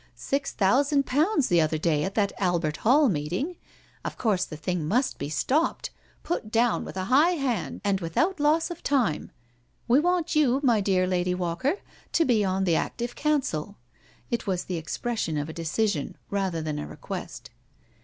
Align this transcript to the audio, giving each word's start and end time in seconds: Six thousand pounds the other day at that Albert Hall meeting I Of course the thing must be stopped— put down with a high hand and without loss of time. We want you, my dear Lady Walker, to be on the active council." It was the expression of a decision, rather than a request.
Six 0.15 0.51
thousand 0.51 1.05
pounds 1.05 1.47
the 1.47 1.61
other 1.61 1.77
day 1.77 2.03
at 2.03 2.15
that 2.15 2.31
Albert 2.39 2.77
Hall 2.77 3.07
meeting 3.07 3.57
I 4.03 4.07
Of 4.07 4.17
course 4.17 4.45
the 4.45 4.57
thing 4.57 4.87
must 4.87 5.19
be 5.19 5.29
stopped— 5.29 5.91
put 6.23 6.49
down 6.49 6.83
with 6.83 6.97
a 6.97 7.03
high 7.13 7.33
hand 7.33 7.81
and 7.83 7.99
without 8.01 8.39
loss 8.39 8.71
of 8.71 8.81
time. 8.81 9.29
We 9.87 9.99
want 9.99 10.35
you, 10.35 10.59
my 10.63 10.81
dear 10.81 11.05
Lady 11.05 11.35
Walker, 11.35 11.75
to 12.13 12.25
be 12.25 12.43
on 12.43 12.63
the 12.63 12.75
active 12.75 13.13
council." 13.15 13.77
It 14.31 14.47
was 14.47 14.63
the 14.63 14.77
expression 14.77 15.37
of 15.37 15.49
a 15.49 15.53
decision, 15.53 16.17
rather 16.31 16.63
than 16.63 16.79
a 16.79 16.87
request. 16.87 17.51